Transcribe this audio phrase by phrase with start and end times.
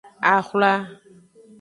[0.33, 0.73] Axwla.